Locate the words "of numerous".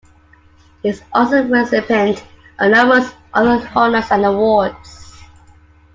2.57-3.13